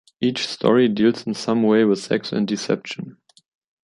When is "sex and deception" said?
1.99-3.17